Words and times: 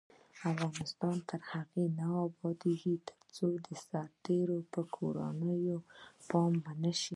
افغانستان 0.51 1.15
تر 1.29 1.41
هغو 1.51 1.83
نه 1.99 2.07
ابادیږي، 2.27 2.95
ترڅو 3.07 3.47
د 3.65 3.67
سرتیرو 3.87 4.57
پر 4.73 4.83
کورنیو 4.95 5.77
پام 6.29 6.53
ونشي. 6.63 7.09